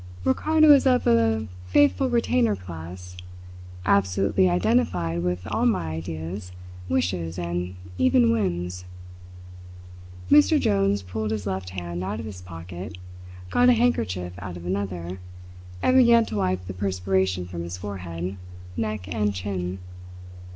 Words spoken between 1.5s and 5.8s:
faithful retainer class absolutely identified with all